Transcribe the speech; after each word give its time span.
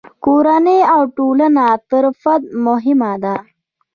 کورنۍ 0.25 0.79
او 0.93 1.01
ټولنه 1.17 1.65
تر 1.89 2.03
فرد 2.21 2.43
مهمه 2.67 3.13
ده. 3.23 3.35